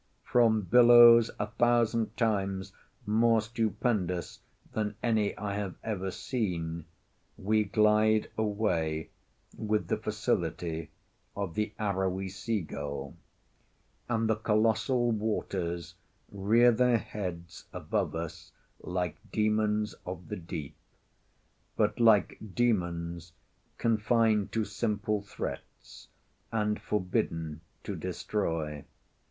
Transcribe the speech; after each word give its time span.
From 0.23 0.61
billows 0.63 1.29
a 1.39 1.45
thousand 1.45 2.17
times 2.17 2.73
more 3.05 3.39
stupendous 3.39 4.39
than 4.73 4.95
any 5.03 5.37
I 5.37 5.53
have 5.53 5.75
ever 5.83 6.09
seen, 6.09 6.85
we 7.37 7.65
glide 7.65 8.31
away 8.35 9.11
with 9.55 9.89
the 9.89 9.97
facility 9.97 10.89
of 11.35 11.53
the 11.53 11.71
arrowy 11.77 12.29
sea 12.29 12.61
gull; 12.61 13.15
and 14.09 14.27
the 14.27 14.37
colossal 14.37 15.11
waters 15.11 15.93
rear 16.31 16.71
their 16.71 16.97
heads 16.97 17.65
above 17.71 18.15
us 18.15 18.51
like 18.79 19.17
demons 19.31 19.93
of 20.03 20.29
the 20.29 20.35
deep, 20.35 20.75
but 21.77 21.99
like 21.99 22.39
demons 22.55 23.33
confined 23.77 24.51
to 24.53 24.65
simple 24.65 25.21
threats 25.21 26.07
and 26.51 26.81
forbidden 26.81 27.61
to 27.83 27.95
destroy. 27.95 28.83